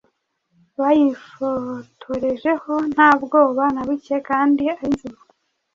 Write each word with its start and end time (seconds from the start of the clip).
Bayifotorejeho 0.77 2.73
nta 2.93 3.09
bwoba 3.21 3.63
na 3.73 3.81
buke 3.87 4.15
kandi 4.29 4.63
ari 4.73 4.87
nzima 4.93 5.21